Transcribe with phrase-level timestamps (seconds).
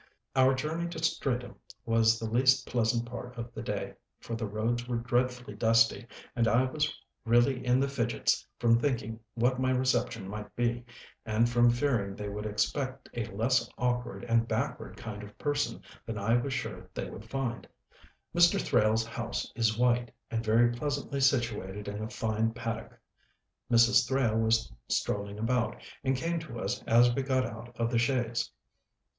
[0.35, 4.87] Our journey to Streatham was the least pleasant part of the day, for the roads
[4.87, 6.91] were dreadfully dusty, and I was
[7.23, 10.85] really in the fidgets from thinking what my reception might be,
[11.23, 16.17] and from fearing they would expect a less awkward and backward kind of person than
[16.17, 17.67] I was sure they would find.
[18.35, 18.59] Mr.
[18.59, 22.99] Thrale's house is white, and very pleasantly situated in a fine paddock.
[23.69, 24.07] Mrs.
[24.07, 28.49] Thrale was strolling about, and came to us as we got out of the chaise.